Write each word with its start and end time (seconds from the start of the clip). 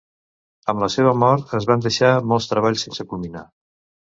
Amb 0.71 0.79
la 0.83 0.87
seva 0.93 1.11
mort, 1.23 1.53
es 1.57 1.67
van 1.73 1.83
deixar 1.87 2.09
molts 2.33 2.49
treballs 2.55 2.87
sense 2.89 3.07
culminar. 3.15 3.47